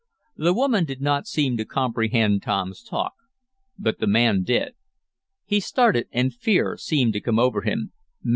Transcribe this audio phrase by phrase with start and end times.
[0.35, 3.13] The woman did not seem to comprehend Tom's talk,
[3.77, 4.73] but the man did.
[5.45, 7.91] He started, and fear seemed to come over him.